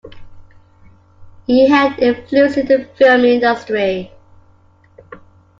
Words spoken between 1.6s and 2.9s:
had influence in the